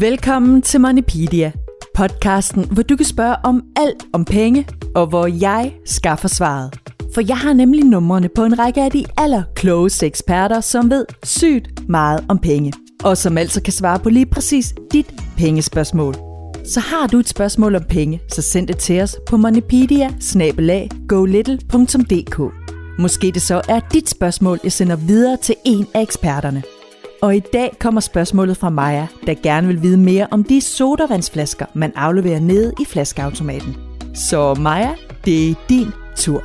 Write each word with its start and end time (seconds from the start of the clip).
Velkommen 0.00 0.62
til 0.62 0.80
Moneypedia, 0.80 1.52
podcasten, 1.94 2.64
hvor 2.70 2.82
du 2.82 2.96
kan 2.96 3.06
spørge 3.06 3.36
om 3.44 3.62
alt 3.76 4.04
om 4.12 4.24
penge, 4.24 4.68
og 4.94 5.06
hvor 5.06 5.26
jeg 5.26 5.74
skaffer 5.84 6.28
svaret. 6.28 6.74
For 7.14 7.20
jeg 7.28 7.38
har 7.38 7.52
nemlig 7.52 7.84
numrene 7.84 8.28
på 8.28 8.44
en 8.44 8.58
række 8.58 8.82
af 8.82 8.90
de 8.90 9.04
allerklogeste 9.16 10.06
eksperter, 10.06 10.60
som 10.60 10.90
ved 10.90 11.06
sygt 11.24 11.88
meget 11.88 12.24
om 12.28 12.38
penge, 12.38 12.72
og 13.04 13.16
som 13.16 13.38
altså 13.38 13.62
kan 13.62 13.72
svare 13.72 13.98
på 13.98 14.08
lige 14.08 14.26
præcis 14.26 14.74
dit 14.92 15.14
pengespørgsmål. 15.36 16.14
Så 16.64 16.80
har 16.80 17.06
du 17.06 17.18
et 17.18 17.28
spørgsmål 17.28 17.74
om 17.74 17.84
penge, 17.88 18.20
så 18.28 18.42
send 18.42 18.68
det 18.68 18.78
til 18.78 19.00
os 19.00 19.16
på 19.26 19.36
moneypedia 19.36 20.10
Måske 22.98 23.30
det 23.34 23.42
så 23.42 23.62
er 23.68 23.80
dit 23.92 24.08
spørgsmål, 24.08 24.60
jeg 24.64 24.72
sender 24.72 24.96
videre 24.96 25.36
til 25.36 25.54
en 25.64 25.86
af 25.94 26.02
eksperterne. 26.02 26.62
Og 27.22 27.36
i 27.36 27.40
dag 27.40 27.76
kommer 27.78 28.00
spørgsmålet 28.00 28.56
fra 28.56 28.70
Maja, 28.70 29.06
der 29.26 29.34
gerne 29.42 29.66
vil 29.66 29.82
vide 29.82 29.98
mere 29.98 30.26
om 30.30 30.44
de 30.44 30.60
sodavandsflasker, 30.60 31.66
man 31.74 31.92
afleverer 31.96 32.40
nede 32.40 32.72
i 32.80 32.84
flaskeautomaten. 32.84 33.76
Så 34.14 34.54
Maja, 34.54 34.94
det 35.24 35.50
er 35.50 35.54
din 35.68 35.86
tur. 36.16 36.42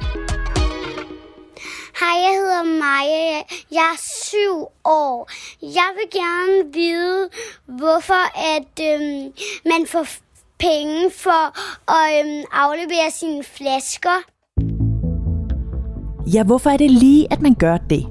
Hej, 2.00 2.16
jeg 2.26 2.34
hedder 2.40 2.64
Maja. 2.64 3.42
Jeg 3.72 3.88
er 3.94 3.98
syv 3.98 4.68
år. 4.86 5.30
Jeg 5.62 5.90
vil 5.98 6.22
gerne 6.22 6.74
vide, 6.74 7.30
hvorfor 7.66 8.24
at 8.56 8.74
øhm, 8.90 9.34
man 9.66 9.88
får 9.88 10.06
penge 10.60 11.12
for 11.12 11.44
at 11.92 12.26
øhm, 12.26 12.44
aflevere 12.52 13.12
sine 13.12 13.44
flasker. 13.44 14.18
Ja, 16.34 16.44
hvorfor 16.44 16.70
er 16.70 16.78
det 16.78 16.92
lige, 16.92 17.28
at 17.32 17.42
man 17.42 17.54
gør 17.54 17.78
det? 17.78 18.06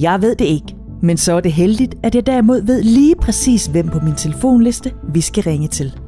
Jeg 0.00 0.22
ved 0.22 0.36
det 0.36 0.44
ikke, 0.44 0.79
men 1.02 1.16
så 1.16 1.32
er 1.32 1.40
det 1.40 1.52
heldigt, 1.52 1.94
at 2.02 2.14
jeg 2.14 2.26
derimod 2.26 2.62
ved 2.62 2.82
lige 2.82 3.14
præcis, 3.16 3.66
hvem 3.66 3.88
på 3.88 3.98
min 4.00 4.14
telefonliste 4.14 4.92
vi 5.12 5.20
skal 5.20 5.42
ringe 5.42 5.68
til. 5.68 5.98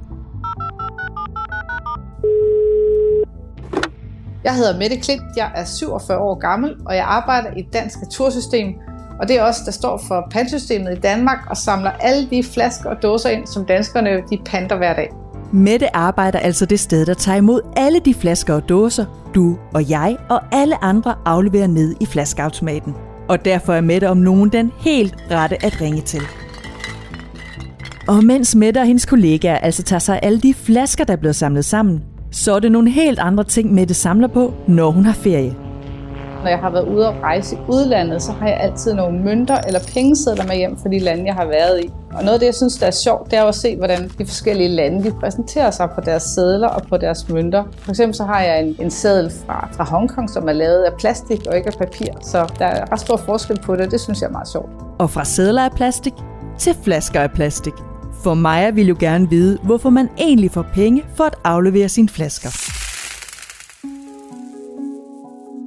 Jeg 4.44 4.54
hedder 4.56 4.78
Mette 4.78 4.96
Klint, 4.96 5.22
jeg 5.36 5.52
er 5.54 5.64
47 5.64 6.18
år 6.18 6.38
gammel, 6.38 6.74
og 6.86 6.96
jeg 6.96 7.04
arbejder 7.04 7.48
i 7.56 7.60
et 7.60 7.72
dansk 7.72 7.98
retursystem. 8.02 8.74
Og 9.20 9.28
det 9.28 9.38
er 9.38 9.42
også 9.42 9.60
der 9.64 9.72
står 9.72 10.00
for 10.08 10.28
pantsystemet 10.30 10.98
i 10.98 11.00
Danmark 11.00 11.38
og 11.50 11.56
samler 11.56 11.90
alle 11.90 12.30
de 12.30 12.42
flasker 12.42 12.90
og 12.90 13.02
dåser 13.02 13.28
ind, 13.28 13.46
som 13.46 13.64
danskerne 13.64 14.10
de 14.30 14.38
panter 14.46 14.76
hver 14.76 14.94
dag. 14.94 15.12
Mette 15.52 15.96
arbejder 15.96 16.38
altså 16.38 16.66
det 16.66 16.80
sted, 16.80 17.06
der 17.06 17.14
tager 17.14 17.38
imod 17.38 17.60
alle 17.76 18.00
de 18.00 18.14
flasker 18.14 18.54
og 18.54 18.68
dåser, 18.68 19.30
du 19.34 19.58
og 19.74 19.90
jeg 19.90 20.16
og 20.30 20.40
alle 20.52 20.84
andre 20.84 21.14
afleverer 21.24 21.66
ned 21.66 21.94
i 22.00 22.06
flaskeautomaten. 22.06 22.94
Og 23.28 23.44
derfor 23.44 23.72
er 23.72 23.80
Mette 23.80 24.08
om 24.08 24.16
nogen 24.16 24.52
den 24.52 24.72
helt 24.78 25.14
rette 25.30 25.64
at 25.64 25.80
ringe 25.80 26.00
til. 26.00 26.22
Og 28.08 28.24
mens 28.24 28.54
Mette 28.54 28.78
og 28.78 28.86
hendes 28.86 29.06
kollegaer 29.06 29.58
altså 29.58 29.82
tager 29.82 30.00
sig 30.00 30.20
alle 30.22 30.40
de 30.40 30.54
flasker, 30.54 31.04
der 31.04 31.12
er 31.12 31.16
blevet 31.16 31.36
samlet 31.36 31.64
sammen, 31.64 32.02
så 32.30 32.54
er 32.54 32.58
det 32.58 32.72
nogle 32.72 32.90
helt 32.90 33.18
andre 33.18 33.44
ting, 33.44 33.74
Mette 33.74 33.94
samler 33.94 34.28
på, 34.28 34.54
når 34.68 34.90
hun 34.90 35.04
har 35.04 35.12
ferie. 35.12 35.56
Når 36.42 36.48
jeg 36.48 36.58
har 36.58 36.70
været 36.70 36.88
ude 36.88 37.08
og 37.08 37.14
rejse 37.22 37.56
i 37.56 37.58
udlandet, 37.68 38.22
så 38.22 38.32
har 38.32 38.48
jeg 38.48 38.56
altid 38.60 38.94
nogle 38.94 39.18
mønter 39.18 39.58
eller 39.66 39.80
pengesedler 39.94 40.44
med 40.44 40.56
hjem 40.56 40.78
fra 40.78 40.88
de 40.88 40.98
lande, 40.98 41.24
jeg 41.26 41.34
har 41.34 41.46
været 41.46 41.84
i. 41.84 41.90
Og 42.12 42.24
noget 42.24 42.32
af 42.32 42.38
det, 42.38 42.46
jeg 42.46 42.54
synes, 42.54 42.76
der 42.76 42.86
er 42.86 42.96
sjovt, 43.04 43.30
det 43.30 43.38
er 43.38 43.44
at 43.44 43.54
se, 43.54 43.76
hvordan 43.76 44.10
de 44.18 44.26
forskellige 44.26 44.68
lande 44.68 45.04
de 45.04 45.10
præsenterer 45.20 45.70
sig 45.70 45.90
på 45.94 46.00
deres 46.00 46.22
sædler 46.22 46.68
og 46.68 46.82
på 46.82 46.96
deres 46.96 47.28
mønter. 47.28 47.64
For 47.78 47.90
eksempel 47.90 48.14
så 48.14 48.24
har 48.24 48.40
jeg 48.40 48.62
en, 48.62 48.76
en 48.80 48.90
seddel 48.90 49.32
fra, 49.46 49.68
fra 49.72 49.84
Hongkong, 49.84 50.30
som 50.30 50.48
er 50.48 50.52
lavet 50.52 50.82
af 50.82 50.92
plastik 50.98 51.46
og 51.46 51.56
ikke 51.56 51.68
af 51.68 51.78
papir. 51.78 52.12
Så 52.22 52.52
der 52.58 52.66
er 52.66 52.92
ret 52.92 53.00
stor 53.00 53.16
forskel 53.16 53.58
på 53.60 53.76
det, 53.76 53.86
og 53.86 53.90
det 53.90 54.00
synes 54.00 54.20
jeg 54.20 54.26
er 54.26 54.32
meget 54.32 54.48
sjovt. 54.48 54.70
Og 54.98 55.10
fra 55.10 55.24
sædler 55.24 55.62
af 55.62 55.72
plastik 55.72 56.14
til 56.58 56.74
flasker 56.84 57.20
af 57.20 57.30
plastik. 57.30 57.74
For 58.24 58.34
Maja 58.34 58.70
vil 58.70 58.86
jo 58.86 58.96
gerne 59.00 59.30
vide, 59.30 59.58
hvorfor 59.62 59.90
man 59.90 60.08
egentlig 60.18 60.50
får 60.50 60.66
penge 60.74 61.04
for 61.16 61.24
at 61.24 61.34
aflevere 61.44 61.88
sine 61.88 62.08
flasker. 62.08 62.81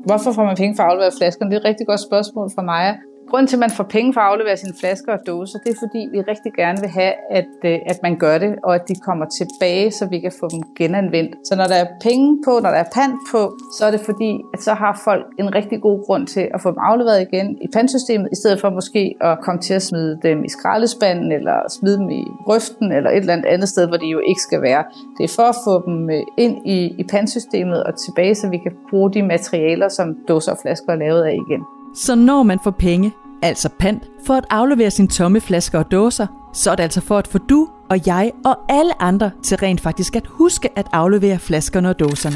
Hvorfor 0.06 0.32
får 0.32 0.46
man 0.50 0.56
penge 0.56 0.76
for 0.76 0.84
at 0.84 0.90
aflevere 0.90 1.12
flaskerne? 1.20 1.52
Det 1.52 1.56
er 1.58 1.62
et 1.62 1.70
rigtig 1.72 1.88
godt 1.88 2.02
spørgsmål 2.10 2.48
fra 2.56 2.62
mig. 2.62 2.86
Grunden 3.30 3.48
til, 3.48 3.56
at 3.56 3.60
man 3.60 3.72
får 3.72 3.84
penge 3.84 4.14
for 4.14 4.22
at 4.22 4.28
aflevere 4.32 4.58
sine 4.58 4.74
flasker 4.80 5.12
og 5.14 5.20
dåser, 5.28 5.60
det 5.60 5.72
er 5.72 5.80
fordi, 5.86 6.02
vi 6.12 6.20
rigtig 6.22 6.54
gerne 6.54 6.78
vil 6.82 6.90
have, 6.90 7.14
at, 7.32 7.54
øh, 7.66 7.80
at 7.92 8.00
man 8.04 8.16
gør 8.18 8.38
det, 8.38 8.56
og 8.64 8.76
at 8.76 8.84
de 8.88 8.96
kommer 8.96 9.26
tilbage, 9.40 9.92
så 9.92 10.06
vi 10.06 10.20
kan 10.20 10.32
få 10.40 10.48
dem 10.54 10.62
genanvendt. 10.78 11.36
Så 11.48 11.56
når 11.56 11.64
der 11.64 11.76
er 11.76 11.88
penge 12.02 12.42
på, 12.46 12.52
når 12.64 12.70
der 12.76 12.82
er 12.86 12.90
pant 12.98 13.20
på, 13.32 13.42
så 13.78 13.86
er 13.86 13.92
det 13.92 14.00
fordi, 14.00 14.32
at 14.54 14.60
så 14.64 14.74
har 14.74 15.02
folk 15.04 15.26
en 15.40 15.56
rigtig 15.56 15.82
god 15.82 16.06
grund 16.06 16.28
til 16.28 16.46
at 16.54 16.62
få 16.62 16.70
dem 16.70 16.78
afleveret 16.90 17.28
igen 17.28 17.58
i 17.62 17.68
pantsystemet, 17.74 18.30
i 18.32 18.36
stedet 18.36 18.62
for 18.62 18.70
måske 18.70 19.16
at 19.22 19.38
komme 19.44 19.62
til 19.62 19.74
at 19.74 19.82
smide 19.82 20.20
dem 20.24 20.44
i 20.44 20.50
skraldespanden, 20.50 21.32
eller 21.32 21.58
smide 21.70 21.98
dem 21.98 22.10
i 22.10 22.24
grøften, 22.46 22.92
eller 22.92 23.10
et 23.10 23.18
eller 23.18 23.34
andet 23.34 23.46
andet 23.46 23.70
sted, 23.70 23.88
hvor 23.88 23.98
de 23.98 24.08
jo 24.08 24.20
ikke 24.20 24.42
skal 24.42 24.62
være. 24.62 24.84
Det 25.18 25.24
er 25.24 25.34
for 25.36 25.48
at 25.54 25.58
få 25.68 25.74
dem 25.86 26.10
øh, 26.10 26.24
ind 26.38 26.68
i, 26.68 26.96
i 27.02 27.04
pantsystemet 27.04 27.84
og 27.84 27.94
tilbage, 28.06 28.36
så 28.36 28.50
vi 28.50 28.58
kan 28.58 28.74
bruge 28.90 29.14
de 29.14 29.22
materialer, 29.24 29.88
som 29.88 30.08
dåser 30.28 30.52
og 30.52 30.58
flasker 30.62 30.92
er 30.92 30.96
lavet 30.96 31.24
af 31.24 31.38
igen. 31.48 31.64
Så 31.96 32.16
når 32.16 32.44
man 32.44 32.60
får 32.64 32.72
penge, 32.72 33.14
altså 33.42 33.70
pant, 33.80 34.04
for 34.26 34.34
at 34.34 34.46
aflevere 34.50 34.92
sine 34.92 35.08
tomme 35.08 35.42
flasker 35.42 35.80
og 35.80 35.92
dåser, 35.92 36.28
så 36.54 36.72
er 36.72 36.76
det 36.76 36.84
altså 36.84 37.02
for 37.02 37.18
at 37.18 37.28
få 37.28 37.38
du 37.38 37.70
og 37.90 38.08
jeg 38.08 38.32
og 38.46 38.58
alle 38.70 39.02
andre 39.02 39.32
til 39.44 39.58
rent 39.58 39.82
faktisk 39.82 40.16
at 40.16 40.28
huske 40.28 40.70
at 40.76 40.88
aflevere 40.92 41.40
flaskerne 41.40 41.90
og 41.90 42.00
dåserne. 42.00 42.36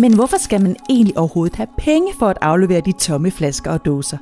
Men 0.00 0.14
hvorfor 0.14 0.36
skal 0.36 0.62
man 0.62 0.76
egentlig 0.90 1.18
overhovedet 1.18 1.56
have 1.56 1.68
penge 1.78 2.12
for 2.18 2.28
at 2.28 2.38
aflevere 2.40 2.80
de 2.80 2.92
tomme 2.92 3.30
flasker 3.30 3.70
og 3.70 3.84
dåser? 3.84 4.18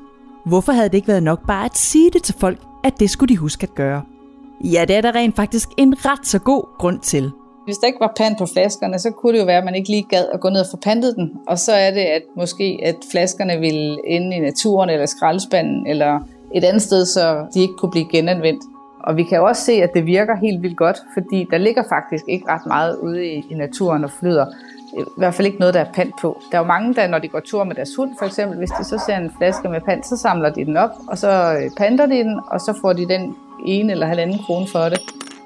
Hvorfor 0.46 0.72
havde 0.72 0.88
det 0.88 0.94
ikke 0.94 1.08
været 1.08 1.22
nok 1.22 1.46
bare 1.46 1.64
at 1.64 1.78
sige 1.78 2.10
det 2.10 2.22
til 2.22 2.34
folk, 2.38 2.58
at 2.84 3.00
det 3.00 3.10
skulle 3.10 3.34
de 3.34 3.38
huske 3.38 3.62
at 3.62 3.74
gøre? 3.74 4.02
Ja, 4.64 4.84
det 4.88 4.96
er 4.96 5.00
der 5.00 5.14
rent 5.14 5.36
faktisk 5.36 5.68
en 5.76 6.06
ret 6.06 6.26
så 6.26 6.38
god 6.38 6.78
grund 6.78 7.00
til. 7.00 7.32
Hvis 7.64 7.78
der 7.78 7.86
ikke 7.86 8.00
var 8.00 8.12
pant 8.16 8.38
på 8.38 8.46
flaskerne, 8.46 8.98
så 8.98 9.10
kunne 9.10 9.32
det 9.32 9.40
jo 9.40 9.44
være, 9.44 9.58
at 9.58 9.64
man 9.64 9.74
ikke 9.74 9.88
lige 9.88 10.06
gad 10.10 10.24
at 10.32 10.40
gå 10.40 10.48
ned 10.48 10.60
og 10.60 10.66
få 10.70 10.76
pantet 10.76 11.16
den. 11.16 11.32
Og 11.46 11.58
så 11.58 11.72
er 11.72 11.90
det, 11.90 12.00
at 12.00 12.22
måske 12.36 12.80
at 12.82 12.96
flaskerne 13.10 13.60
ville 13.60 14.08
ende 14.08 14.36
i 14.36 14.40
naturen 14.40 14.90
eller 14.90 15.06
skraldespanden 15.06 15.86
eller 15.86 16.20
et 16.54 16.64
andet 16.64 16.82
sted, 16.82 17.06
så 17.06 17.46
de 17.54 17.60
ikke 17.60 17.74
kunne 17.74 17.90
blive 17.90 18.08
genanvendt. 18.12 18.62
Og 19.00 19.16
vi 19.16 19.22
kan 19.22 19.38
jo 19.38 19.44
også 19.44 19.62
se, 19.62 19.72
at 19.72 19.90
det 19.94 20.06
virker 20.06 20.36
helt 20.36 20.62
vildt 20.62 20.76
godt, 20.76 20.98
fordi 21.14 21.46
der 21.50 21.58
ligger 21.58 21.82
faktisk 21.88 22.24
ikke 22.28 22.48
ret 22.48 22.66
meget 22.66 22.96
ude 22.96 23.26
i, 23.26 23.44
i 23.50 23.54
naturen 23.54 24.04
og 24.04 24.10
flyder. 24.20 24.46
I 24.98 25.02
hvert 25.16 25.34
fald 25.34 25.46
ikke 25.46 25.58
noget, 25.58 25.74
der 25.74 25.80
er 25.80 25.92
pant 25.94 26.14
på. 26.20 26.40
Der 26.50 26.58
er 26.58 26.62
jo 26.62 26.66
mange, 26.66 26.94
der 26.94 27.06
når 27.06 27.18
de 27.18 27.28
går 27.28 27.40
tur 27.40 27.64
med 27.64 27.74
deres 27.74 27.96
hund, 27.96 28.10
for 28.18 28.26
eksempel, 28.26 28.58
hvis 28.58 28.70
de 28.70 28.84
så 28.84 29.02
ser 29.06 29.16
en 29.16 29.30
flaske 29.38 29.68
med 29.68 29.80
pant, 29.80 30.06
så 30.06 30.16
samler 30.16 30.50
de 30.50 30.64
den 30.64 30.76
op, 30.76 30.90
og 31.08 31.18
så 31.18 31.28
øh, 31.28 31.70
panter 31.76 32.06
de 32.06 32.14
den, 32.14 32.40
og 32.46 32.60
så 32.60 32.74
får 32.80 32.92
de 32.92 33.08
den 33.08 33.36
ene 33.66 33.92
eller 33.92 34.06
halvanden 34.06 34.38
krone 34.38 34.66
for 34.66 34.78
det. 34.78 35.00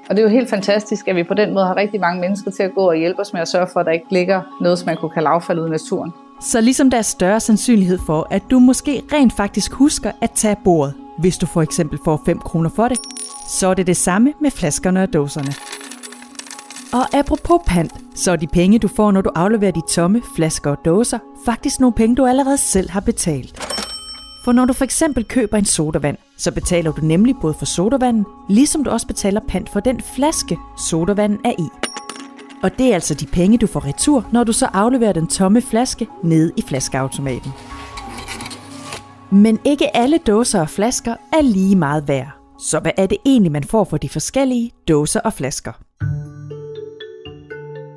Og 0.09 0.15
det 0.15 0.21
er 0.21 0.23
jo 0.23 0.29
helt 0.29 0.49
fantastisk, 0.49 1.07
at 1.07 1.15
vi 1.15 1.23
på 1.23 1.33
den 1.33 1.53
måde 1.53 1.65
har 1.65 1.77
rigtig 1.77 1.99
mange 1.99 2.21
mennesker 2.21 2.51
til 2.51 2.63
at 2.63 2.71
gå 2.75 2.89
og 2.89 2.95
hjælpe 2.95 3.19
os 3.21 3.33
med 3.33 3.41
at 3.41 3.47
sørge 3.47 3.67
for, 3.73 3.79
at 3.79 3.85
der 3.85 3.91
ikke 3.91 4.05
ligger 4.09 4.41
noget, 4.61 4.79
som 4.79 4.85
man 4.85 4.97
kunne 4.97 5.11
kalde 5.11 5.29
affald 5.29 5.59
ud 5.59 5.67
i 5.67 5.69
naturen. 5.69 6.13
Så 6.41 6.61
ligesom 6.61 6.89
der 6.89 6.97
er 6.97 7.01
større 7.01 7.39
sandsynlighed 7.39 7.99
for, 8.05 8.27
at 8.29 8.43
du 8.51 8.59
måske 8.59 9.03
rent 9.13 9.33
faktisk 9.33 9.73
husker 9.73 10.11
at 10.21 10.31
tage 10.31 10.55
bordet, 10.63 10.93
hvis 11.17 11.37
du 11.37 11.45
for 11.45 11.61
eksempel 11.61 11.99
får 12.05 12.21
5 12.25 12.39
kroner 12.39 12.69
for 12.69 12.87
det, 12.87 12.99
så 13.49 13.67
er 13.67 13.73
det 13.73 13.87
det 13.87 13.97
samme 13.97 14.33
med 14.41 14.51
flaskerne 14.51 15.03
og 15.03 15.13
dåserne. 15.13 15.53
Og 16.93 17.19
apropos 17.19 17.61
pant, 17.67 17.93
så 18.15 18.31
er 18.31 18.35
de 18.35 18.47
penge, 18.47 18.79
du 18.79 18.87
får, 18.87 19.11
når 19.11 19.21
du 19.21 19.29
afleverer 19.35 19.71
de 19.71 19.81
tomme 19.89 20.21
flasker 20.35 20.71
og 20.71 20.77
dåser, 20.85 21.19
faktisk 21.45 21.79
nogle 21.79 21.93
penge, 21.93 22.15
du 22.15 22.25
allerede 22.25 22.57
selv 22.57 22.89
har 22.89 22.99
betalt. 22.99 23.68
For 24.49 24.53
når 24.53 24.65
du 24.65 24.73
for 24.73 24.83
eksempel 24.83 25.25
køber 25.25 25.57
en 25.57 25.65
sodavand, 25.65 26.17
så 26.37 26.51
betaler 26.51 26.91
du 26.91 27.01
nemlig 27.01 27.35
både 27.41 27.53
for 27.53 27.65
sodavanden, 27.65 28.25
ligesom 28.49 28.83
du 28.83 28.89
også 28.89 29.07
betaler 29.07 29.41
pant 29.47 29.69
for 29.69 29.79
den 29.79 30.01
flaske, 30.01 30.57
sodavanden 30.89 31.39
er 31.45 31.51
i. 31.59 31.67
Og 32.63 32.77
det 32.77 32.89
er 32.89 32.93
altså 32.93 33.13
de 33.13 33.25
penge, 33.25 33.57
du 33.57 33.67
får 33.67 33.85
retur, 33.85 34.29
når 34.33 34.43
du 34.43 34.51
så 34.51 34.65
afleverer 34.65 35.13
den 35.13 35.27
tomme 35.27 35.61
flaske 35.61 36.07
ned 36.23 36.51
i 36.57 36.61
flaskeautomaten. 36.67 37.51
Men 39.31 39.59
ikke 39.65 39.97
alle 39.97 40.17
dåser 40.17 40.61
og 40.61 40.69
flasker 40.69 41.15
er 41.33 41.41
lige 41.41 41.75
meget 41.75 42.07
værd. 42.07 42.27
Så 42.59 42.79
hvad 42.79 42.91
er 42.97 43.05
det 43.05 43.17
egentlig, 43.25 43.51
man 43.51 43.63
får 43.63 43.83
for 43.83 43.97
de 43.97 44.09
forskellige 44.09 44.71
dåser 44.87 45.19
og 45.19 45.33
flasker? 45.33 45.71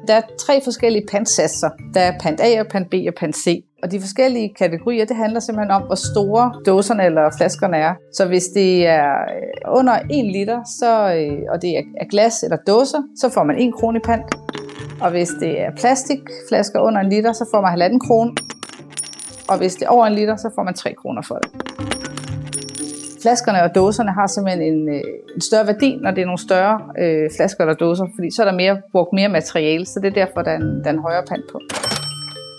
Der 0.09 0.15
er 0.15 0.23
tre 0.41 0.61
forskellige 0.65 1.07
pantsatser. 1.11 1.71
Der 1.95 2.01
er 2.01 2.19
pant 2.21 2.41
A 2.41 2.61
og 2.61 2.67
pant 2.71 2.91
B 2.91 2.95
og 3.09 3.15
pant 3.21 3.37
C. 3.37 3.65
Og 3.83 3.91
de 3.91 4.01
forskellige 4.01 4.55
kategorier, 4.59 5.05
det 5.05 5.17
handler 5.17 5.41
simpelthen 5.41 5.71
om, 5.71 5.83
hvor 5.83 5.95
store 5.95 6.53
dåserne 6.67 7.05
eller 7.05 7.31
flaskerne 7.37 7.77
er. 7.77 7.95
Så 8.13 8.27
hvis 8.27 8.45
det 8.55 8.87
er 8.87 9.13
øh, 9.13 9.79
under 9.79 9.93
1 9.93 10.33
liter, 10.33 10.61
så, 10.79 11.15
øh, 11.15 11.39
og 11.53 11.63
det 11.63 11.71
er 11.79 12.09
glas 12.11 12.43
eller 12.43 12.57
dåser, 12.57 13.03
så 13.21 13.29
får 13.29 13.45
man 13.45 13.59
1 13.59 13.75
krone 13.75 13.99
i 13.99 14.03
pant. 14.05 14.25
Og 15.01 15.11
hvis 15.11 15.31
det 15.41 15.61
er 15.61 15.71
plastikflasker 15.77 16.81
under 16.81 17.01
en 17.01 17.09
liter, 17.09 17.33
så 17.33 17.45
får 17.55 17.61
man 17.61 17.93
1,5 17.93 17.99
krone. 18.07 18.33
Og 19.49 19.59
hvis 19.59 19.75
det 19.75 19.83
er 19.83 19.89
over 19.89 20.07
en 20.07 20.15
liter, 20.15 20.37
så 20.37 20.51
får 20.55 20.63
man 20.63 20.75
3 20.75 20.95
kroner 20.95 21.23
for 21.23 21.35
det. 21.35 21.51
Flaskerne 23.23 23.63
og 23.63 23.75
dåserne 23.75 24.13
har 24.13 24.27
simpelthen 24.27 24.63
en, 24.73 24.89
øh, 24.89 25.03
en 25.35 25.41
større 25.41 25.67
værdi, 25.67 25.99
når 26.03 26.11
det 26.11 26.21
er 26.21 26.27
nogle 26.27 26.39
større 26.49 26.81
øh, 26.99 27.31
flasker 27.37 27.61
eller 27.65 27.75
dåser, 27.75 28.07
fordi 28.15 28.31
så 28.35 28.43
er 28.43 28.47
der 28.51 28.57
mere, 28.57 28.81
brugt 28.93 29.13
mere 29.13 29.29
materiale, 29.29 29.87
så 29.87 30.01
det 30.01 30.09
er 30.09 30.27
derfor, 30.27 30.43
der 30.43 30.51
er 30.51 30.57
en, 30.57 30.81
der 30.85 30.87
er 30.91 30.93
en 30.93 30.99
højere 30.99 31.25
pant 31.29 31.45
på. 31.53 31.61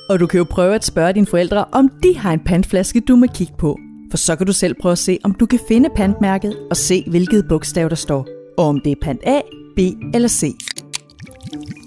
Og 0.10 0.20
du 0.20 0.28
kan 0.28 0.38
jo 0.38 0.44
prøve 0.44 0.76
at 0.76 0.86
spørge 0.86 1.14
dine 1.14 1.26
forældre, 1.26 1.66
om 1.72 1.90
de 2.04 2.18
har 2.18 2.34
en 2.34 2.40
pantflaske, 2.40 3.00
du 3.00 3.16
må 3.16 3.26
kigge 3.36 3.54
på. 3.58 3.80
For 4.12 4.18
så 4.18 4.36
kan 4.36 4.48
du 4.48 4.54
selv 4.54 4.76
prøve 4.82 4.92
at 4.92 4.98
se, 4.98 5.20
om 5.24 5.34
du 5.34 5.46
kan 5.46 5.60
finde 5.68 5.90
pantmærket 5.96 6.58
og 6.70 6.78
se, 6.78 7.04
hvilket 7.08 7.46
bogstav 7.50 7.90
der 7.90 7.96
står. 7.96 8.28
og 8.58 8.66
om 8.66 8.80
det 8.80 8.92
er 8.92 8.96
pant 9.02 9.22
A, 9.26 9.42
B 9.76 9.80
eller 10.14 10.28
C. 10.28 10.56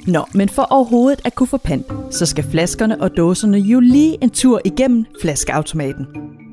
Nå, 0.06 0.24
men 0.34 0.48
for 0.48 0.62
overhovedet 0.62 1.20
at 1.24 1.34
kunne 1.34 1.46
få 1.46 1.56
pant, 1.56 1.86
så 2.10 2.26
skal 2.26 2.44
flaskerne 2.44 3.00
og 3.00 3.16
dåserne 3.16 3.58
jo 3.58 3.80
lige 3.80 4.18
en 4.22 4.30
tur 4.30 4.60
igennem 4.64 5.04
flaskeautomaten. 5.22 6.06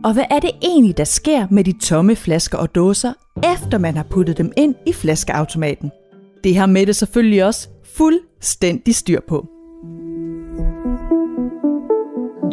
Og 0.04 0.14
hvad 0.14 0.24
er 0.32 0.40
det 0.40 0.52
egentlig, 0.62 0.98
der 0.98 1.04
sker 1.04 1.48
med 1.52 1.64
de 1.64 1.74
tomme 1.82 2.16
flasker 2.16 2.58
og 2.58 2.76
dåser, 2.76 3.14
efter 3.56 3.78
man 3.78 3.96
har 3.96 4.04
puttet 4.04 4.38
dem 4.38 4.52
ind 4.58 4.76
i 4.88 4.94
flaskeautomaten? 4.94 5.92
Det 6.44 6.56
har 6.56 6.66
Mette 6.66 6.94
selvfølgelig 6.94 7.46
også 7.46 7.68
fuldstændig 7.98 8.96
styr 8.96 9.20
på. 9.28 9.53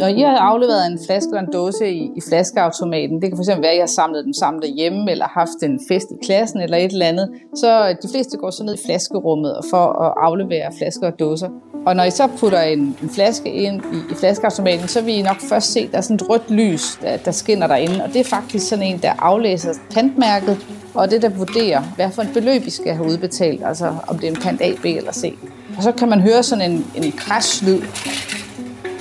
Når 0.01 0.07
I 0.07 0.21
har 0.21 0.37
afleveret 0.37 0.87
en 0.87 0.99
flaske 1.07 1.29
eller 1.29 1.41
en 1.41 1.53
dåse 1.53 1.91
i, 1.91 2.11
i 2.17 2.21
flaskeautomaten, 2.29 3.23
det 3.23 3.31
kan 3.31 3.39
fx 3.39 3.49
være, 3.49 3.71
at 3.71 3.77
I 3.77 3.79
har 3.79 3.87
samlet 3.87 4.25
dem 4.25 4.33
sammen 4.33 4.63
derhjemme, 4.63 5.11
eller 5.11 5.27
haft 5.29 5.63
en 5.63 5.81
fest 5.89 6.07
i 6.11 6.25
klassen, 6.27 6.61
eller 6.61 6.77
et 6.77 6.93
eller 6.93 7.07
andet, 7.07 7.29
så 7.57 7.97
de 8.03 8.09
fleste 8.13 8.37
går 8.37 8.51
så 8.51 8.65
ned 8.65 8.75
i 8.75 8.79
flaskerummet 8.87 9.57
for 9.71 9.85
at 10.05 10.15
aflevere 10.17 10.73
flasker 10.79 11.07
og 11.07 11.19
dåser. 11.19 11.49
Og 11.87 11.97
når 11.97 12.05
I 12.05 12.11
så 12.11 12.29
putter 12.39 12.61
en, 12.61 12.97
en 13.03 13.11
flaske 13.11 13.53
ind 13.53 13.83
i, 13.83 14.13
i 14.13 14.15
flaskeautomaten, 14.15 14.89
så 14.89 15.01
vil 15.01 15.15
I 15.15 15.23
nok 15.23 15.41
først 15.49 15.73
se, 15.73 15.81
at 15.81 15.91
der 15.93 15.99
er 15.99 16.03
sådan 16.03 16.17
et 16.17 16.31
rødt 16.31 16.51
lys, 16.51 16.99
der, 17.03 17.17
der 17.17 17.31
skinner 17.31 17.67
derinde. 17.67 18.05
Og 18.05 18.09
det 18.09 18.21
er 18.21 18.25
faktisk 18.25 18.69
sådan 18.69 18.85
en, 18.85 18.99
der 18.99 19.13
aflæser 19.19 19.73
pantmærket, 19.95 20.59
og 20.95 21.11
det, 21.11 21.23
der 21.23 21.29
vurderer, 21.29 21.83
hvad 21.97 22.11
for 22.11 22.23
et 22.23 22.31
beløb 22.35 22.63
I 22.67 22.71
skal 22.71 22.95
have 22.95 23.09
udbetalt, 23.09 23.65
altså 23.65 23.95
om 24.09 24.19
det 24.19 24.27
er 24.27 24.31
en 24.31 24.43
pant 24.43 24.61
A, 24.61 24.73
B 24.83 24.85
eller 24.85 25.13
C. 25.13 25.35
Og 25.77 25.83
så 25.83 25.93
kan 25.93 26.09
man 26.09 26.21
høre 26.21 26.43
sådan 26.43 26.71
en, 26.71 26.87
en 26.97 27.13
crash-lyd, 27.13 27.83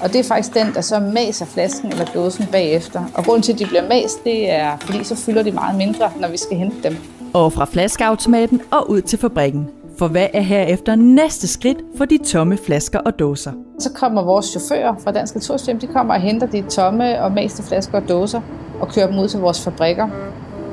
og 0.04 0.13
det 0.13 0.19
er 0.19 0.24
faktisk 0.24 0.54
den, 0.54 0.74
der 0.74 0.81
så 0.81 1.00
maser 1.00 1.46
flasken 1.46 1.92
eller 1.92 2.06
dåsen 2.06 2.46
bagefter. 2.51 3.01
Og 3.16 3.24
grunden 3.24 3.42
til, 3.42 3.54
at 3.54 3.60
de 3.60 3.66
bliver 3.66 3.90
mast, 3.90 4.24
det 4.24 4.51
er, 4.51 4.78
fordi 4.80 5.04
så 5.04 5.16
fylder 5.16 5.44
de 5.44 5.51
meget 5.51 5.78
mindre, 5.78 6.12
når 6.19 6.28
vi 6.28 6.38
skal 6.38 6.57
hente 6.57 6.75
dem. 6.84 6.98
Og 7.34 7.54
fra 7.54 7.66
flaskeautomaten 7.66 8.62
og 8.72 8.90
ud 8.90 9.01
til 9.01 9.19
fabrikken. 9.19 9.69
For 9.98 10.07
hvad 10.07 10.28
er 10.34 10.42
herefter 10.42 10.96
næste 10.96 11.48
skridt 11.48 11.78
for 11.98 12.06
de 12.06 12.18
tomme 12.18 12.57
flasker 12.66 13.00
og 13.00 13.19
dåser? 13.19 13.51
Så 13.80 13.90
kommer 13.94 14.24
vores 14.24 14.46
chauffører 14.46 14.96
fra 15.04 15.12
Dansk 15.12 15.36
Retursystem, 15.36 15.80
de 15.80 15.88
kommer 15.88 16.13
og 16.13 16.22
henter 16.22 16.48
de 16.48 16.62
tomme 16.62 17.24
og 17.24 17.31
maste 17.31 17.63
flasker 17.63 18.01
og 18.01 18.10
dåser 18.10 18.42
og 18.81 18.88
kører 18.88 19.07
dem 19.07 19.19
ud 19.19 19.28
til 19.28 19.40
vores 19.40 19.62
fabrikker. 19.62 20.10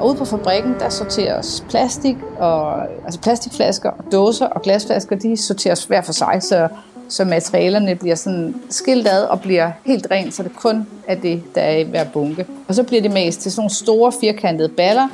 Og 0.01 0.09
ude 0.09 0.17
på 0.17 0.25
fabrikken, 0.25 0.75
der 0.79 0.89
sorteres 0.89 1.65
plastik, 1.69 2.17
og, 2.39 2.83
altså 3.05 3.21
plastikflasker, 3.21 3.91
dåser 4.13 4.47
og 4.47 4.63
glasflasker, 4.63 5.17
de 5.17 5.37
sorteres 5.37 5.85
hver 5.85 6.01
for 6.01 6.13
sig, 6.13 6.39
så 6.41 6.69
så 7.09 7.25
materialerne 7.25 7.95
bliver 7.95 8.15
sådan 8.15 8.55
skilt 8.71 9.09
ad 9.09 9.23
og 9.23 9.41
bliver 9.41 9.71
helt 9.85 10.07
rent, 10.11 10.35
så 10.35 10.43
det 10.43 10.57
kun 10.57 10.87
er 11.09 11.15
det, 11.15 11.43
der 11.55 11.61
er 11.61 11.77
i 11.77 11.83
hver 11.83 12.05
bunke. 12.05 12.47
Og 12.69 12.75
så 12.75 12.83
bliver 12.83 13.03
det 13.03 13.11
mest 13.11 13.41
til 13.41 13.53
sådan 13.53 13.61
nogle 13.61 13.75
store 13.75 14.13
firkantede 14.21 14.69
baller, 14.69 15.09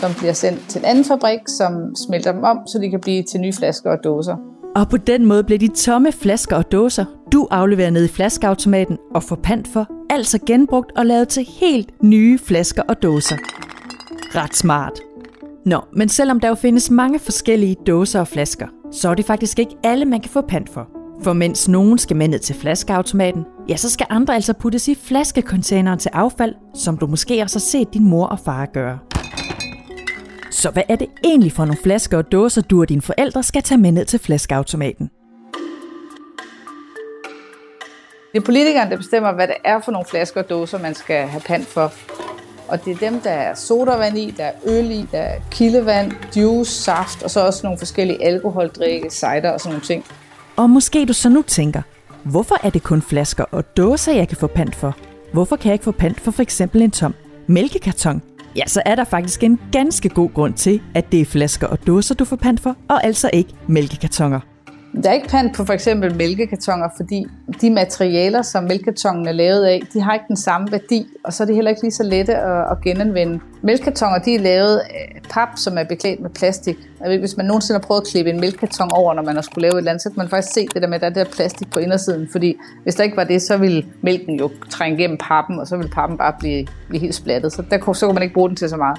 som 0.00 0.14
bliver 0.14 0.32
sendt 0.32 0.68
til 0.68 0.78
en 0.78 0.84
anden 0.84 1.04
fabrik, 1.04 1.40
som 1.58 1.96
smelter 2.06 2.32
dem 2.32 2.44
om, 2.44 2.58
så 2.66 2.78
de 2.78 2.90
kan 2.90 3.00
blive 3.00 3.22
til 3.22 3.40
nye 3.40 3.52
flasker 3.52 3.90
og 3.90 3.98
dåser. 4.04 4.36
Og 4.76 4.88
på 4.88 4.96
den 4.96 5.26
måde 5.26 5.44
bliver 5.44 5.58
de 5.58 5.68
tomme 5.68 6.12
flasker 6.12 6.56
og 6.56 6.72
dåser, 6.72 7.04
du 7.32 7.48
afleverer 7.50 7.90
ned 7.90 8.04
i 8.04 8.08
flaskeautomaten 8.08 8.98
og 9.14 9.22
får 9.22 9.36
pant 9.36 9.68
for, 9.68 9.88
altså 10.10 10.38
genbrugt 10.46 10.92
og 10.96 11.06
lavet 11.06 11.28
til 11.28 11.46
helt 11.60 12.02
nye 12.02 12.38
flasker 12.38 12.82
og 12.88 13.02
dåser. 13.02 13.36
Ret 14.34 14.56
smart. 14.56 15.00
Nå, 15.64 15.80
men 15.92 16.08
selvom 16.08 16.40
der 16.40 16.48
jo 16.48 16.54
findes 16.54 16.90
mange 16.90 17.18
forskellige 17.18 17.76
dåser 17.86 18.20
og 18.20 18.28
flasker, 18.28 18.66
så 18.92 19.08
er 19.08 19.14
det 19.14 19.24
faktisk 19.24 19.58
ikke 19.58 19.76
alle, 19.84 20.04
man 20.04 20.20
kan 20.20 20.30
få 20.30 20.40
pant 20.40 20.70
for. 20.70 20.88
For 21.22 21.32
mens 21.32 21.68
nogen 21.68 21.98
skal 21.98 22.16
med 22.16 22.28
ned 22.28 22.38
til 22.38 22.54
flaskeautomaten, 22.54 23.44
ja, 23.68 23.76
så 23.76 23.90
skal 23.90 24.06
andre 24.10 24.34
altså 24.34 24.52
puttes 24.52 24.88
i 24.88 24.94
flaskecontaineren 24.94 25.98
til 25.98 26.10
affald, 26.12 26.54
som 26.74 26.98
du 26.98 27.06
måske 27.06 27.42
også 27.42 27.56
har 27.56 27.60
set 27.60 27.94
din 27.94 28.04
mor 28.04 28.26
og 28.26 28.38
far 28.38 28.66
gøre. 28.66 28.98
Så 30.50 30.70
hvad 30.70 30.82
er 30.88 30.96
det 30.96 31.08
egentlig 31.24 31.52
for 31.52 31.64
nogle 31.64 31.80
flasker 31.82 32.18
og 32.18 32.32
dåser, 32.32 32.62
du 32.62 32.80
og 32.80 32.88
dine 32.88 33.02
forældre 33.02 33.42
skal 33.42 33.62
tage 33.62 33.80
med 33.80 33.92
ned 33.92 34.04
til 34.04 34.18
flaskeautomaten? 34.18 35.10
Det 38.32 38.42
er 38.42 38.46
politikerne, 38.46 38.90
der 38.90 38.96
bestemmer, 38.96 39.32
hvad 39.32 39.48
det 39.48 39.56
er 39.64 39.80
for 39.80 39.92
nogle 39.92 40.06
flasker 40.06 40.42
og 40.42 40.50
dåser, 40.50 40.78
man 40.78 40.94
skal 40.94 41.26
have 41.26 41.40
pant 41.40 41.66
for. 41.66 41.92
Og 42.68 42.84
det 42.84 42.92
er 42.92 43.10
dem, 43.10 43.20
der 43.20 43.30
er 43.30 43.54
sodavand 43.54 44.18
i, 44.18 44.34
der 44.36 44.44
er 44.44 44.52
øl 44.64 44.90
i, 44.90 45.06
der 45.12 45.18
er 45.18 45.40
kildevand, 45.50 46.12
juice, 46.36 46.72
saft, 46.72 47.22
og 47.22 47.30
så 47.30 47.46
også 47.46 47.60
nogle 47.62 47.78
forskellige 47.78 48.24
alkoholdrikke, 48.24 49.10
cider 49.10 49.50
og 49.50 49.60
sådan 49.60 49.72
nogle 49.72 49.86
ting. 49.86 50.04
Og 50.56 50.70
måske 50.70 51.06
du 51.06 51.12
så 51.12 51.28
nu 51.28 51.42
tænker, 51.42 51.82
hvorfor 52.24 52.56
er 52.62 52.70
det 52.70 52.82
kun 52.82 53.02
flasker 53.02 53.44
og 53.44 53.76
dåser, 53.76 54.12
jeg 54.12 54.28
kan 54.28 54.36
få 54.36 54.46
pant 54.46 54.74
for? 54.74 54.96
Hvorfor 55.32 55.56
kan 55.56 55.68
jeg 55.68 55.74
ikke 55.74 55.84
få 55.84 55.92
pant 55.92 56.20
for 56.20 56.30
for 56.30 56.42
eksempel 56.42 56.82
en 56.82 56.90
tom 56.90 57.14
mælkekarton? 57.46 58.22
Ja, 58.56 58.62
så 58.66 58.82
er 58.86 58.94
der 58.94 59.04
faktisk 59.04 59.42
en 59.42 59.60
ganske 59.72 60.08
god 60.08 60.34
grund 60.34 60.54
til, 60.54 60.82
at 60.94 61.12
det 61.12 61.20
er 61.20 61.24
flasker 61.24 61.66
og 61.66 61.86
dåser, 61.86 62.14
du 62.14 62.24
får 62.24 62.36
pant 62.36 62.60
for, 62.60 62.76
og 62.88 63.04
altså 63.04 63.30
ikke 63.32 63.50
mælkekartoner. 63.66 64.40
Der 65.02 65.10
er 65.10 65.14
ikke 65.14 65.28
pant 65.28 65.56
på 65.56 65.64
for 65.64 65.72
eksempel 65.72 66.16
mælkekartoner, 66.16 66.88
fordi 66.96 67.26
de 67.60 67.70
materialer, 67.70 68.42
som 68.42 68.64
mælkekartonen 68.64 69.28
er 69.28 69.32
lavet 69.32 69.64
af, 69.64 69.82
de 69.92 70.00
har 70.00 70.14
ikke 70.14 70.24
den 70.28 70.36
samme 70.36 70.72
værdi, 70.72 71.06
og 71.24 71.32
så 71.32 71.42
er 71.42 71.46
det 71.46 71.54
heller 71.54 71.70
ikke 71.70 71.82
lige 71.82 71.92
så 71.92 72.02
lette 72.02 72.36
at, 72.36 72.70
at 72.70 72.80
genanvende. 72.84 73.40
Mælkekartoner 73.62 74.18
de 74.18 74.34
er 74.34 74.38
lavet 74.40 74.76
af 74.78 75.20
pap, 75.30 75.48
som 75.56 75.78
er 75.78 75.84
beklædt 75.84 76.20
med 76.20 76.30
plastik. 76.30 76.76
Jeg 77.00 77.10
ved, 77.10 77.18
hvis 77.18 77.36
man 77.36 77.46
nogensinde 77.46 77.80
har 77.80 77.86
prøvet 77.86 78.00
at 78.00 78.06
klippe 78.06 78.30
en 78.30 78.40
mælkekarton 78.40 78.90
over, 78.92 79.14
når 79.14 79.22
man 79.22 79.34
har 79.34 79.42
skulle 79.42 79.62
lave 79.62 79.72
et 79.72 79.78
eller 79.78 79.90
andet, 79.90 80.02
så 80.02 80.08
kan 80.10 80.18
man 80.18 80.28
faktisk 80.28 80.54
se 80.54 80.66
det 80.74 80.82
der 80.82 80.88
med, 80.88 80.94
at 80.94 81.00
der 81.00 81.06
er 81.06 81.12
det 81.14 81.26
der 81.26 81.32
plastik 81.32 81.70
på 81.70 81.78
indersiden, 81.78 82.28
fordi 82.32 82.56
hvis 82.82 82.94
der 82.94 83.04
ikke 83.04 83.16
var 83.16 83.24
det, 83.24 83.42
så 83.42 83.56
ville 83.56 83.86
mælken 84.02 84.38
jo 84.38 84.50
trænge 84.70 84.98
gennem 84.98 85.18
pappen, 85.18 85.58
og 85.58 85.66
så 85.66 85.76
ville 85.76 85.90
pappen 85.90 86.18
bare 86.18 86.32
blive, 86.38 86.66
blive 86.88 87.00
helt 87.00 87.14
splattet. 87.14 87.52
Så 87.52 87.62
der 87.70 87.92
så 87.92 88.06
kunne 88.06 88.14
man 88.14 88.22
ikke 88.22 88.34
bruge 88.34 88.48
den 88.48 88.56
til 88.56 88.68
så 88.68 88.76
meget. 88.76 88.98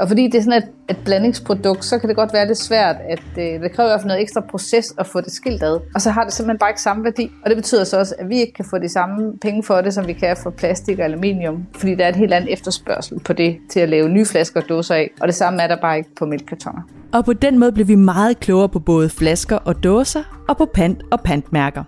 Og 0.00 0.08
fordi 0.08 0.22
det 0.22 0.34
er 0.34 0.42
sådan 0.42 0.62
et, 0.62 0.68
et 0.90 0.96
blandingsprodukt, 1.04 1.84
så 1.84 1.98
kan 1.98 2.08
det 2.08 2.16
godt 2.16 2.32
være 2.32 2.46
lidt 2.46 2.58
svært, 2.58 2.96
at 3.08 3.22
øh, 3.38 3.62
det 3.62 3.72
kræver 3.72 3.88
i 3.88 3.90
hvert 3.90 4.00
fald 4.00 4.08
noget 4.08 4.22
ekstra 4.22 4.40
proces 4.40 4.94
at 4.98 5.06
få 5.06 5.20
det 5.20 5.32
skilt 5.32 5.62
ad. 5.62 5.80
Og 5.94 6.00
så 6.00 6.10
har 6.10 6.24
det 6.24 6.32
simpelthen 6.32 6.58
bare 6.58 6.70
ikke 6.70 6.82
samme 6.82 7.04
værdi. 7.04 7.30
Og 7.44 7.50
det 7.50 7.56
betyder 7.56 7.84
så 7.84 7.98
også, 7.98 8.14
at 8.18 8.28
vi 8.28 8.40
ikke 8.40 8.52
kan 8.52 8.64
få 8.70 8.78
de 8.78 8.88
samme 8.88 9.32
penge 9.42 9.62
for 9.62 9.80
det, 9.80 9.94
som 9.94 10.06
vi 10.06 10.12
kan 10.12 10.36
for 10.42 10.50
plastik 10.50 10.98
og 10.98 11.04
aluminium. 11.04 11.66
Fordi 11.74 11.94
der 11.94 12.04
er 12.04 12.08
et 12.08 12.16
helt 12.16 12.32
andet 12.32 12.52
efterspørgsel 12.52 13.20
på 13.20 13.32
det 13.32 13.56
til 13.70 13.80
at 13.80 13.88
lave 13.88 14.08
nye 14.08 14.26
flasker 14.26 14.60
og 14.60 14.68
dåser 14.68 14.94
af. 14.94 15.10
Og 15.20 15.28
det 15.28 15.34
samme 15.34 15.62
er 15.62 15.66
der 15.66 15.80
bare 15.80 15.98
ikke 15.98 16.10
på 16.18 16.26
mælkekartoner. 16.26 16.82
Og 17.12 17.24
på 17.24 17.32
den 17.32 17.58
måde 17.58 17.72
bliver 17.72 17.86
vi 17.86 17.94
meget 17.94 18.40
klogere 18.40 18.68
på 18.68 18.78
både 18.78 19.08
flasker 19.08 19.56
og 19.56 19.84
dåser, 19.84 20.44
og 20.48 20.56
på 20.56 20.64
pant 20.74 21.02
og 21.10 21.20
pantmærker. 21.20 21.84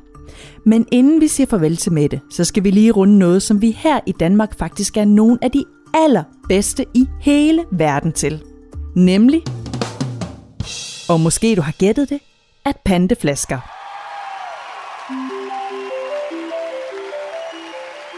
Men 0.65 0.87
inden 0.93 1.21
vi 1.21 1.29
siger 1.29 1.47
farvel 1.47 1.77
til 1.77 1.93
Mette, 1.93 2.21
så 2.31 2.45
skal 2.45 2.65
vi 2.65 2.71
lige 2.71 2.91
runde 2.91 3.19
noget, 3.19 3.43
som 3.43 3.63
vi 3.63 3.71
her 3.71 4.01
i 4.07 4.13
Danmark 4.13 4.59
faktisk 4.59 4.97
er 4.97 5.05
nogle 5.05 5.39
af 5.43 5.51
de 5.51 5.65
aller 5.95 6.23
bedste 6.49 6.87
i 6.95 7.09
hele 7.21 7.65
verden 7.71 8.12
til. 8.12 8.43
Nemlig, 8.97 9.43
og 11.09 11.21
måske 11.21 11.57
du 11.57 11.62
har 11.62 11.73
gættet 11.78 12.09
det, 12.09 12.21
at 12.64 12.76
pante 12.85 13.17
flasker. 13.17 13.59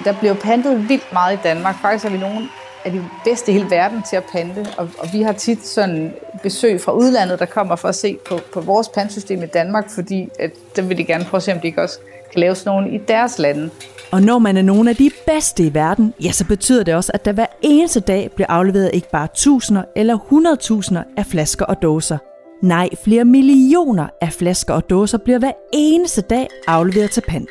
Der 0.05 0.19
bliver 0.19 0.35
pantet 0.35 0.89
vildt 0.89 1.13
meget 1.13 1.39
i 1.39 1.41
Danmark. 1.43 1.77
Faktisk 1.83 2.05
er 2.05 2.11
vi 2.11 2.19
nogle 2.19 2.49
af 2.85 2.93
de 2.93 3.05
bedste 3.25 3.53
i 3.53 3.55
hele 3.55 3.71
verden 3.71 4.03
til 4.03 4.17
at 4.17 4.25
pante, 4.33 4.67
og, 4.79 4.89
og 4.99 5.09
vi 5.13 5.23
har 5.23 5.33
tit 5.33 5.67
sådan 5.67 6.15
besøg 6.43 6.81
fra 6.81 6.93
udlandet, 6.93 7.39
der 7.39 7.47
kommer 7.47 7.77
for 7.77 7.89
at 7.89 7.95
se 7.95 8.19
på, 8.29 8.39
på 8.53 8.61
vores 8.61 8.89
pantsystem 8.89 9.43
i 9.43 9.47
Danmark, 9.47 9.91
fordi 9.91 10.29
at, 10.39 10.51
dem 10.77 10.89
vil 10.89 10.99
de 10.99 11.05
gerne 11.05 11.25
prøve 11.25 11.39
at 11.39 11.43
se, 11.43 11.53
om 11.53 11.61
de 11.61 11.67
ikke 11.67 11.83
også 11.83 11.99
kan 12.33 12.41
lave 12.41 12.55
sådan 12.55 12.83
nogle 12.83 12.95
i 12.95 12.99
deres 13.09 13.39
lande. 13.39 13.71
Og 14.13 14.23
når 14.23 14.39
man 14.39 14.57
er 14.57 14.63
nogle 14.63 14.91
af 14.91 14.97
de 14.97 15.11
bedste 15.27 15.63
i 15.63 15.75
verden, 15.75 16.15
ja, 16.25 16.33
så 16.33 16.47
betyder 16.47 16.85
det 16.85 16.95
også, 16.95 17.13
at 17.15 17.25
der 17.25 17.33
hver 17.33 17.47
eneste 17.63 18.01
dag 18.01 18.31
bliver 18.35 18.49
afleveret 18.49 18.91
ikke 18.93 19.11
bare 19.11 19.29
tusinder 19.35 19.83
eller 19.97 20.15
hundredtusinder 20.15 21.03
af 21.17 21.27
flasker 21.27 21.65
og 21.65 21.83
dåser. 21.83 22.19
Nej, 22.63 22.89
flere 23.05 23.25
millioner 23.25 24.09
af 24.21 24.33
flasker 24.33 24.75
og 24.75 24.91
dåser 24.91 25.19
bliver 25.19 25.39
hver 25.39 25.53
eneste 25.73 26.21
dag 26.21 26.49
afleveret 26.67 27.11
til 27.11 27.21
pant. 27.29 27.51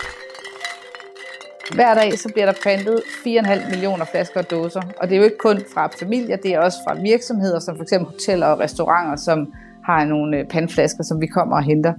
Hver 1.73 1.93
dag 1.93 2.19
så 2.19 2.29
bliver 2.33 2.45
der 2.45 2.53
pantet 2.63 3.01
4,5 3.27 3.69
millioner 3.69 4.05
flasker 4.05 4.39
og 4.39 4.51
dåser. 4.51 4.81
Og 4.97 5.07
det 5.07 5.15
er 5.15 5.17
jo 5.17 5.23
ikke 5.23 5.37
kun 5.37 5.61
fra 5.73 5.89
familier, 5.99 6.37
det 6.37 6.53
er 6.53 6.59
også 6.59 6.77
fra 6.87 6.95
virksomheder, 7.01 7.59
som 7.59 7.77
f.eks. 7.77 7.93
hoteller 8.03 8.47
og 8.47 8.59
restauranter, 8.59 9.15
som 9.15 9.53
har 9.89 10.05
nogle 10.05 10.37
øh, 10.37 10.45
pandflasker, 10.45 11.03
som 11.03 11.21
vi 11.21 11.27
kommer 11.27 11.55
og 11.55 11.63
henter. 11.63 11.93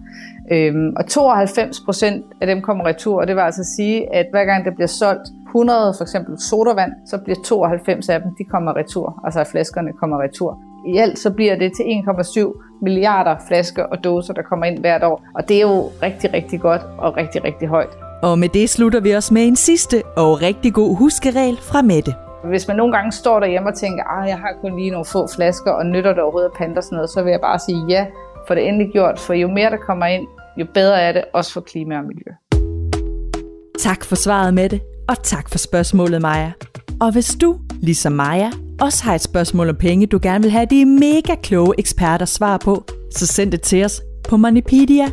Øhm, 0.52 0.92
og 0.96 1.06
92 1.06 1.80
procent 1.80 2.24
af 2.40 2.46
dem 2.46 2.62
kommer 2.62 2.84
retur, 2.84 3.20
og 3.20 3.26
det 3.26 3.36
vil 3.36 3.42
altså 3.42 3.64
sige, 3.76 4.14
at 4.14 4.26
hver 4.32 4.44
gang 4.44 4.64
der 4.64 4.70
bliver 4.70 4.86
solgt 4.86 5.26
100 5.46 5.94
for 5.98 6.04
eksempel 6.04 6.34
sodavand, 6.50 6.92
så 7.06 7.18
bliver 7.24 7.38
92 7.44 8.08
af 8.08 8.20
dem, 8.22 8.30
de 8.38 8.44
kommer 8.44 8.76
retur, 8.76 9.20
altså 9.24 9.40
at 9.40 9.46
flaskerne 9.46 9.92
kommer 10.00 10.22
retur. 10.22 10.58
I 10.86 10.96
alt 10.96 11.18
så 11.18 11.30
bliver 11.30 11.56
det 11.56 11.72
til 11.76 11.82
1,7 11.82 12.80
milliarder 12.82 13.36
flasker 13.48 13.84
og 13.84 14.04
dåser, 14.04 14.34
der 14.34 14.42
kommer 14.42 14.66
ind 14.66 14.78
hvert 14.78 15.04
år, 15.04 15.22
og 15.34 15.48
det 15.48 15.56
er 15.56 15.60
jo 15.60 15.90
rigtig, 16.02 16.34
rigtig 16.34 16.60
godt 16.60 16.82
og 16.98 17.16
rigtig, 17.16 17.44
rigtig 17.44 17.68
højt. 17.68 17.94
Og 18.22 18.38
med 18.38 18.48
det 18.48 18.70
slutter 18.70 19.00
vi 19.00 19.14
os 19.14 19.30
med 19.30 19.46
en 19.46 19.56
sidste 19.56 20.02
og 20.16 20.42
rigtig 20.42 20.72
god 20.72 20.96
huskeregel 20.96 21.56
fra 21.56 21.82
Mette. 21.82 22.29
Hvis 22.44 22.68
man 22.68 22.76
nogle 22.76 22.92
gange 22.92 23.12
står 23.12 23.40
derhjemme 23.40 23.68
og 23.68 23.74
tænker, 23.74 24.04
at 24.04 24.22
ah, 24.22 24.28
jeg 24.28 24.38
har 24.38 24.52
kun 24.60 24.76
lige 24.76 24.90
nogle 24.90 25.04
få 25.04 25.28
flasker, 25.34 25.70
og 25.70 25.86
nytter 25.86 26.12
det 26.12 26.22
overhovedet 26.22 26.48
at 26.48 26.56
pante 26.58 26.78
og 26.78 26.84
sådan 26.84 26.96
noget, 26.96 27.10
så 27.10 27.22
vil 27.22 27.30
jeg 27.30 27.40
bare 27.40 27.58
sige 27.58 27.84
ja, 27.88 28.06
for 28.46 28.54
det 28.54 28.68
endelig 28.68 28.92
gjort, 28.92 29.18
for 29.18 29.32
jo 29.32 29.48
mere 29.48 29.70
der 29.70 29.76
kommer 29.76 30.06
ind, 30.06 30.26
jo 30.56 30.66
bedre 30.74 31.00
er 31.00 31.12
det, 31.12 31.24
også 31.32 31.52
for 31.52 31.60
klima 31.60 31.98
og 31.98 32.04
miljø. 32.04 32.32
Tak 33.78 34.04
for 34.04 34.14
svaret, 34.14 34.54
Mette, 34.54 34.80
og 35.08 35.22
tak 35.22 35.48
for 35.48 35.58
spørgsmålet, 35.58 36.22
Maja. 36.22 36.52
Og 37.00 37.12
hvis 37.12 37.34
du 37.40 37.58
ligesom 37.82 38.12
Maja, 38.12 38.50
også 38.80 39.04
har 39.04 39.14
et 39.14 39.20
spørgsmål 39.20 39.68
om 39.68 39.76
penge, 39.76 40.06
du 40.06 40.18
gerne 40.22 40.42
vil 40.42 40.50
have 40.50 40.66
de 40.70 40.84
mega 40.84 41.34
kloge 41.42 41.74
eksperter 41.78 42.26
svar 42.26 42.58
på, 42.58 42.84
så 43.10 43.26
send 43.26 43.52
det 43.52 43.62
til 43.62 43.84
os 43.84 44.02
på 44.28 44.36
moneypedia 44.36 45.06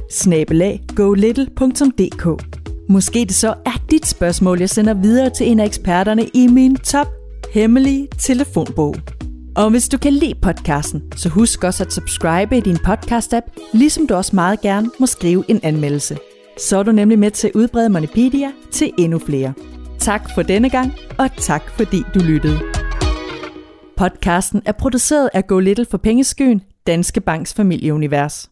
Måske 2.90 3.20
det 3.20 3.36
så 3.36 3.54
er 3.66 3.84
dit 3.92 4.06
spørgsmål, 4.06 4.60
jeg 4.60 4.70
sender 4.70 4.94
videre 4.94 5.30
til 5.30 5.52
en 5.52 5.60
af 5.60 5.66
eksperterne 5.66 6.24
i 6.34 6.48
min 6.48 6.76
top 6.76 7.17
hemmelige 7.58 8.08
telefonbog. 8.18 8.96
Og 9.56 9.70
hvis 9.70 9.90
du 9.90 9.98
kan 9.98 10.14
lide 10.14 10.34
podcasten, 10.42 11.02
så 11.16 11.30
husk 11.30 11.64
også 11.64 11.84
at 11.84 11.94
subscribe 11.94 12.58
i 12.58 12.62
din 12.62 12.76
podcast-app, 12.76 13.72
ligesom 13.74 14.08
du 14.08 14.16
også 14.16 14.36
meget 14.36 14.62
gerne 14.62 14.92
må 15.00 15.06
skrive 15.06 15.44
en 15.48 15.60
anmeldelse. 15.64 16.18
Så 16.60 16.78
er 16.78 16.84
du 16.84 16.92
nemlig 16.92 17.20
med 17.20 17.32
til 17.32 17.48
at 17.48 17.56
udbrede 17.56 17.90
Monopedia 17.90 18.52
til 18.72 18.92
endnu 18.98 19.20
flere. 19.20 19.54
Tak 20.00 20.30
for 20.36 20.42
denne 20.42 20.70
gang, 20.70 20.94
og 21.18 21.30
tak 21.38 21.70
fordi 21.70 22.04
du 22.14 22.20
lyttede. 22.20 22.60
Podcasten 23.98 24.62
er 24.66 24.72
produceret 24.72 25.30
af 25.34 25.48
Go 25.48 25.60
Little 25.60 25.86
for 25.92 25.98
Pengeskyen, 25.98 26.62
Danske 26.88 27.22
Banks 27.22 27.54
familieunivers. 27.54 28.50